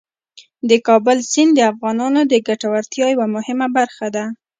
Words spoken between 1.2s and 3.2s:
سیند د افغانانو د ګټورتیا